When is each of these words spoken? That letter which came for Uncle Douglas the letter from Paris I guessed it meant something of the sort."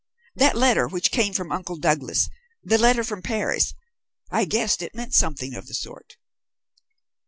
That 0.33 0.57
letter 0.57 0.87
which 0.87 1.11
came 1.11 1.31
for 1.31 1.47
Uncle 1.53 1.75
Douglas 1.75 2.27
the 2.63 2.79
letter 2.79 3.03
from 3.03 3.21
Paris 3.21 3.75
I 4.31 4.45
guessed 4.45 4.81
it 4.81 4.95
meant 4.95 5.13
something 5.13 5.53
of 5.53 5.67
the 5.67 5.75
sort." 5.75 6.17